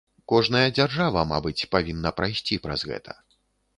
[0.31, 3.11] Кожная дзяржава, мабыць, павінна прайсці праз гэта.